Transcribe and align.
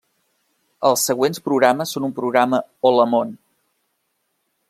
Els 0.89 1.03
següents 1.09 1.41
programes 1.49 1.93
són 1.97 2.09
un 2.09 2.15
programa 2.21 2.63
Hola 2.91 3.07
Món! 3.13 3.37